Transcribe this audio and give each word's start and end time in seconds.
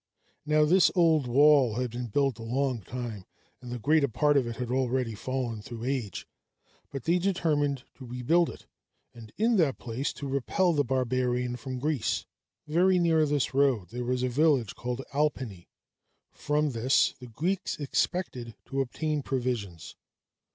Now 0.47 0.65
this 0.65 0.89
old 0.95 1.27
wall 1.27 1.75
had 1.75 1.91
been 1.91 2.07
built 2.07 2.39
a 2.39 2.43
long 2.43 2.81
time, 2.81 3.23
and 3.61 3.71
the 3.71 3.77
greater 3.77 4.07
part 4.07 4.35
of 4.35 4.47
it 4.47 4.55
had 4.55 4.71
already 4.71 5.13
fallen 5.13 5.61
through 5.61 5.83
age; 5.83 6.27
but 6.89 7.03
they 7.03 7.19
determined 7.19 7.83
to 7.99 8.07
rebuild 8.07 8.49
it, 8.49 8.65
and 9.13 9.31
in 9.37 9.57
that 9.57 9.77
place 9.77 10.11
to 10.13 10.27
repel 10.27 10.73
the 10.73 10.83
barbarian 10.83 11.55
from 11.55 11.77
Greece. 11.77 12.25
Very 12.67 12.97
near 12.97 13.27
this 13.27 13.53
road 13.53 13.89
there 13.89 14.09
is 14.09 14.23
a 14.23 14.27
village 14.29 14.73
called 14.73 15.03
Alpeni; 15.13 15.67
from 16.31 16.71
this 16.71 17.13
the 17.19 17.27
Greeks 17.27 17.77
expected 17.79 18.55
to 18.65 18.81
obtain 18.81 19.21
provisions. 19.21 19.95